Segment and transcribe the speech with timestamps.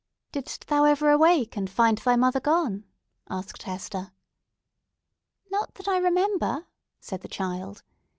[0.31, 2.85] "Didst thou ever awake and find thy mother gone?"
[3.29, 4.13] asked Hester.
[5.51, 6.65] "Not that I remember,"
[6.99, 7.83] said the child.